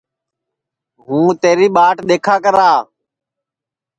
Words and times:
ہُوں 1.03 1.27
تیری 1.41 1.67
ٻاٹ 1.75 1.95
دؔیکھا 2.07 2.35
کرا 2.43 2.71